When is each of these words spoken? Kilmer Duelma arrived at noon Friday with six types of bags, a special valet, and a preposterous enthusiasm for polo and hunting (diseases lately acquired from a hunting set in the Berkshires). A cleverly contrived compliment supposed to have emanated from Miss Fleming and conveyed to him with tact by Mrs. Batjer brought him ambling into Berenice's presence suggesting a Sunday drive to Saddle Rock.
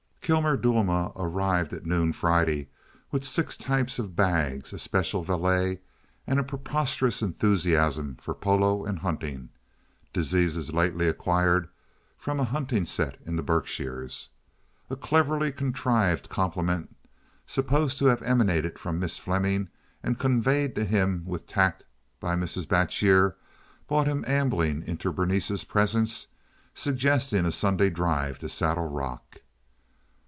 Kilmer 0.23 0.55
Duelma 0.55 1.11
arrived 1.17 1.73
at 1.73 1.85
noon 1.85 2.13
Friday 2.13 2.69
with 3.11 3.25
six 3.25 3.57
types 3.57 3.99
of 3.99 4.15
bags, 4.15 4.71
a 4.71 4.79
special 4.79 5.23
valet, 5.23 5.79
and 6.25 6.39
a 6.39 6.43
preposterous 6.43 7.21
enthusiasm 7.21 8.15
for 8.15 8.33
polo 8.33 8.85
and 8.85 8.99
hunting 8.99 9.49
(diseases 10.13 10.71
lately 10.71 11.09
acquired 11.09 11.67
from 12.17 12.39
a 12.39 12.45
hunting 12.45 12.85
set 12.85 13.17
in 13.25 13.35
the 13.35 13.41
Berkshires). 13.41 14.29
A 14.89 14.95
cleverly 14.95 15.51
contrived 15.51 16.29
compliment 16.29 16.95
supposed 17.45 17.97
to 17.99 18.05
have 18.05 18.21
emanated 18.21 18.79
from 18.79 19.01
Miss 19.01 19.17
Fleming 19.19 19.67
and 20.01 20.17
conveyed 20.17 20.75
to 20.75 20.85
him 20.85 21.23
with 21.25 21.45
tact 21.45 21.83
by 22.21 22.37
Mrs. 22.37 22.65
Batjer 22.69 23.35
brought 23.85 24.07
him 24.07 24.23
ambling 24.25 24.87
into 24.87 25.11
Berenice's 25.11 25.65
presence 25.65 26.27
suggesting 26.73 27.45
a 27.45 27.51
Sunday 27.51 27.89
drive 27.89 28.39
to 28.39 28.47
Saddle 28.47 28.87
Rock. 28.87 29.39